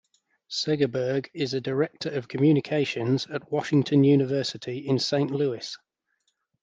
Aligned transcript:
Segerberg 0.49 1.29
is 1.31 1.53
a 1.53 1.61
Director 1.61 2.09
of 2.09 2.27
Communications 2.27 3.27
at 3.27 3.51
Washington 3.51 4.03
University 4.03 4.79
in 4.79 4.97
Saint 4.97 5.29
Louis. 5.29 5.77